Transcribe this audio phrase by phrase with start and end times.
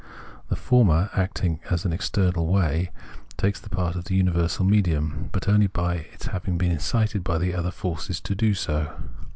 [0.49, 2.89] The former, acting in an external way,
[3.37, 7.53] takes the part of universal medium, but only by its having been incited by the
[7.53, 8.95] other force to do so.